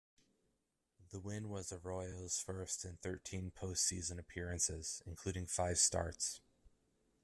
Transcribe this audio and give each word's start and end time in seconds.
The 1.11 1.19
win 1.19 1.47
was 1.47 1.71
Arroyo's 1.71 2.39
first 2.39 2.85
in 2.85 2.97
thirteen 3.03 3.51
postseason 3.51 4.17
appearances, 4.17 5.03
including 5.05 5.45
five 5.45 5.77
starts. 5.77 6.41